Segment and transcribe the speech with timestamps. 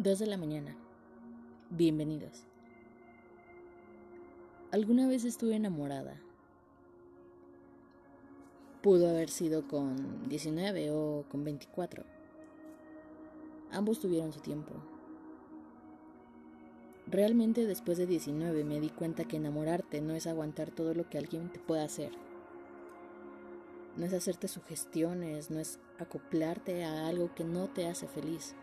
[0.00, 0.76] 2 de la mañana.
[1.70, 2.44] Bienvenidos.
[4.70, 6.20] Alguna vez estuve enamorada.
[8.80, 12.04] Pudo haber sido con 19 o con 24.
[13.72, 14.72] Ambos tuvieron su tiempo.
[17.08, 21.18] Realmente después de 19 me di cuenta que enamorarte no es aguantar todo lo que
[21.18, 22.12] alguien te pueda hacer.
[23.96, 28.54] No es hacerte sugestiones, no es acoplarte a algo que no te hace feliz.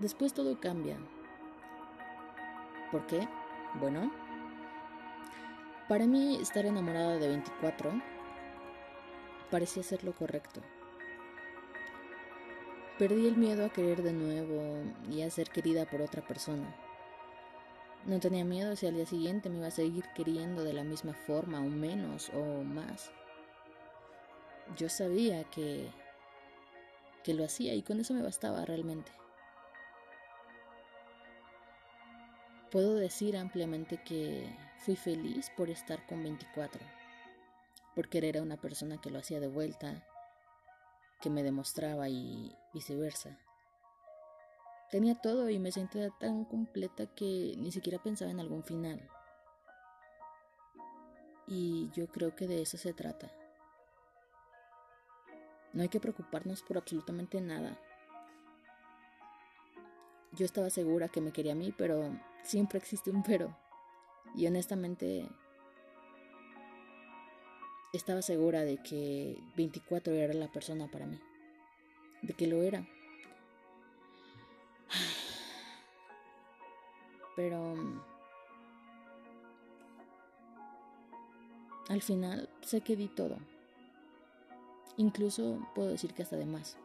[0.00, 0.98] Después todo cambia.
[2.90, 3.28] ¿Por qué?
[3.80, 4.10] Bueno,
[5.88, 7.92] para mí estar enamorada de 24
[9.50, 10.60] parecía ser lo correcto.
[12.98, 16.74] Perdí el miedo a querer de nuevo y a ser querida por otra persona.
[18.06, 21.14] No tenía miedo si al día siguiente me iba a seguir queriendo de la misma
[21.14, 23.10] forma o menos o más.
[24.76, 25.90] Yo sabía que
[27.24, 29.10] que lo hacía y con eso me bastaba realmente.
[32.74, 36.84] Puedo decir ampliamente que fui feliz por estar con 24,
[37.94, 40.04] porque era una persona que lo hacía de vuelta,
[41.20, 43.38] que me demostraba y viceversa.
[44.90, 49.08] Tenía todo y me sentía tan completa que ni siquiera pensaba en algún final.
[51.46, 53.30] Y yo creo que de eso se trata.
[55.72, 57.78] No hay que preocuparnos por absolutamente nada.
[60.32, 62.10] Yo estaba segura que me quería a mí, pero
[62.44, 63.56] siempre existe un pero.
[64.36, 65.28] Y honestamente
[67.92, 71.18] estaba segura de que 24 era la persona para mí.
[72.22, 72.86] De que lo era.
[77.36, 77.74] Pero
[81.88, 83.36] al final sé que di todo.
[84.96, 86.78] Incluso puedo decir que hasta de más.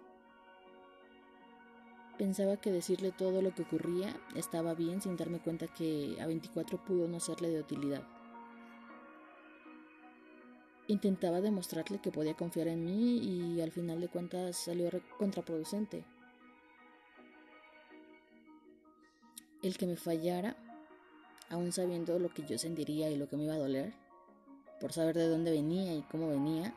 [2.19, 6.83] Pensaba que decirle todo lo que ocurría estaba bien sin darme cuenta que a 24
[6.83, 8.03] pudo no serle de utilidad.
[10.87, 16.03] Intentaba demostrarle que podía confiar en mí y al final de cuentas salió contraproducente.
[19.63, 20.57] El que me fallara,
[21.49, 23.93] aún sabiendo lo que yo sentiría y lo que me iba a doler,
[24.81, 26.75] por saber de dónde venía y cómo venía,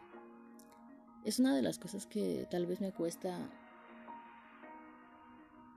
[1.24, 3.50] es una de las cosas que tal vez me cuesta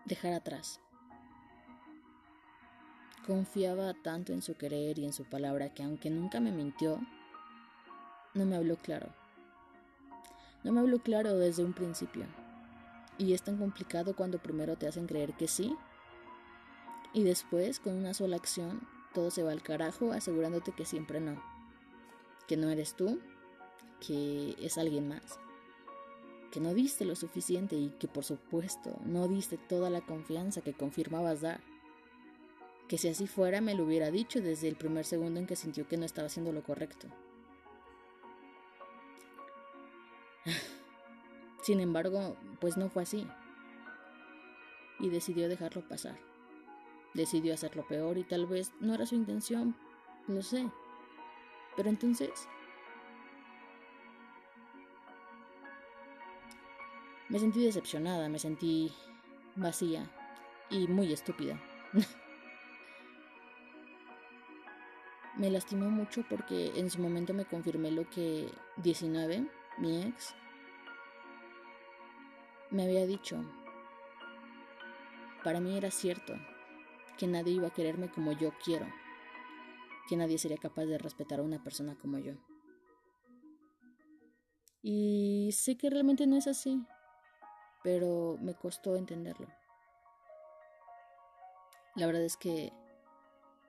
[0.05, 0.79] dejar atrás.
[3.25, 6.99] Confiaba tanto en su querer y en su palabra que aunque nunca me mintió,
[8.35, 9.09] no me habló claro.
[10.63, 12.25] No me habló claro desde un principio.
[13.17, 15.75] Y es tan complicado cuando primero te hacen creer que sí
[17.13, 18.81] y después con una sola acción
[19.13, 21.41] todo se va al carajo asegurándote que siempre no.
[22.47, 23.21] Que no eres tú,
[24.05, 25.39] que es alguien más
[26.55, 30.71] que no diste lo suficiente y que por supuesto no diste toda la confianza que
[30.71, 31.59] confirmabas dar.
[32.87, 35.85] Que si así fuera me lo hubiera dicho desde el primer segundo en que sintió
[35.85, 37.09] que no estaba haciendo lo correcto.
[41.61, 43.27] Sin embargo, pues no fue así.
[45.01, 46.17] Y decidió dejarlo pasar.
[47.15, 49.75] Decidió hacerlo peor y tal vez no era su intención,
[50.29, 50.71] lo sé.
[51.75, 52.47] Pero entonces,
[57.27, 58.91] Me sentí decepcionada, me sentí
[59.55, 60.11] vacía
[60.69, 61.59] y muy estúpida.
[65.37, 68.47] me lastimó mucho porque en su momento me confirmé lo que
[68.77, 69.49] 19,
[69.79, 70.35] mi ex,
[72.69, 73.43] me había dicho.
[75.43, 76.33] Para mí era cierto
[77.17, 78.87] que nadie iba a quererme como yo quiero,
[80.07, 82.33] que nadie sería capaz de respetar a una persona como yo.
[84.83, 86.85] Y sé que realmente no es así
[87.85, 89.47] pero me costó entenderlo.
[91.93, 92.73] La verdad es que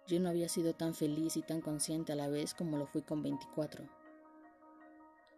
[0.07, 3.03] yo no había sido tan feliz y tan consciente a la vez como lo fui
[3.03, 3.85] con 24.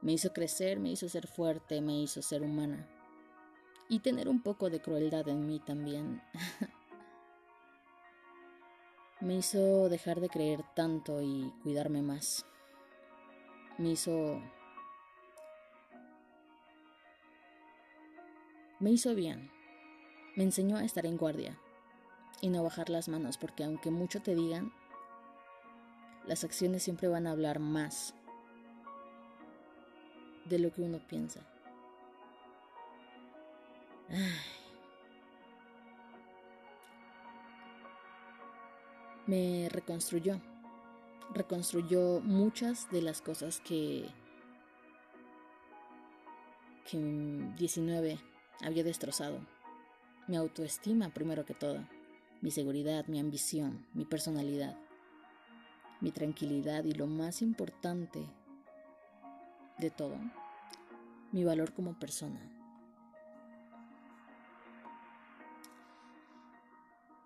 [0.01, 2.89] Me hizo crecer, me hizo ser fuerte, me hizo ser humana.
[3.89, 6.23] Y tener un poco de crueldad en mí también.
[9.21, 12.47] me hizo dejar de creer tanto y cuidarme más.
[13.77, 14.41] Me hizo
[18.81, 19.51] Me hizo bien.
[20.37, 21.59] Me enseñó a estar en guardia
[22.41, 24.73] y no bajar las manos porque aunque mucho te digan,
[26.27, 28.15] las acciones siempre van a hablar más
[30.45, 31.41] de lo que uno piensa.
[39.27, 40.41] Me reconstruyó.
[41.35, 44.09] Reconstruyó muchas de las cosas que
[46.91, 46.97] que
[47.59, 48.19] 19
[48.63, 49.41] había destrozado.
[50.27, 51.87] Mi autoestima primero que todo,
[52.41, 54.77] mi seguridad, mi ambición, mi personalidad,
[56.01, 58.25] mi tranquilidad y lo más importante
[59.79, 60.17] de todo,
[61.33, 62.41] mi valor como persona.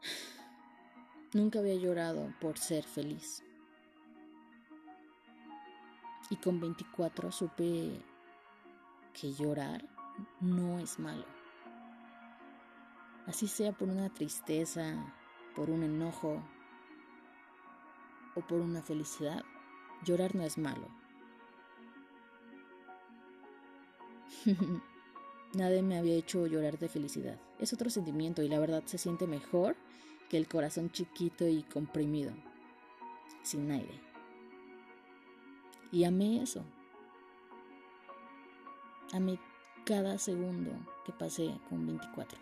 [1.33, 3.43] Nunca había llorado por ser feliz.
[6.31, 8.01] Y con 24 supe
[9.13, 9.85] que llorar
[10.41, 11.25] no es malo.
[13.27, 15.15] Así sea por una tristeza,
[15.55, 16.43] por un enojo
[18.35, 19.45] o por una felicidad,
[20.05, 20.89] llorar no es malo.
[25.55, 27.39] Nadie me había hecho llorar de felicidad.
[27.59, 29.77] Es otro sentimiento y la verdad se siente mejor
[30.29, 32.33] que el corazón chiquito y comprimido,
[33.43, 34.01] sin aire.
[35.93, 36.65] Y amé eso.
[39.13, 39.39] Amé
[39.85, 40.71] cada segundo
[41.05, 42.39] que pasé con 24.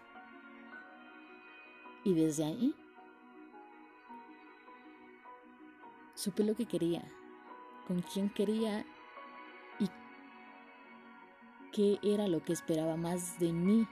[2.04, 2.74] Y desde ahí
[6.14, 7.02] supe lo que quería,
[7.86, 8.84] con quién quería
[9.78, 9.88] y
[11.72, 13.86] qué era lo que esperaba más de mí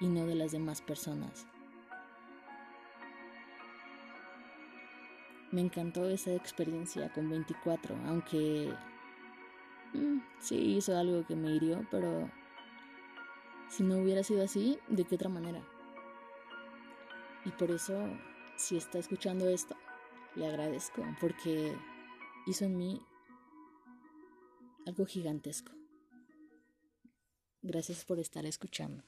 [0.00, 1.46] y no de las demás personas.
[5.52, 8.74] Me encantó esa experiencia con 24, aunque
[9.92, 12.28] mm, sí hizo algo que me hirió, pero
[13.68, 15.62] si no hubiera sido así, ¿de qué otra manera?
[17.44, 17.94] Y por eso,
[18.56, 19.76] si está escuchando esto,
[20.34, 21.76] le agradezco porque
[22.46, 23.00] hizo en mí
[24.86, 25.72] algo gigantesco.
[27.62, 29.04] Gracias por estar escuchando.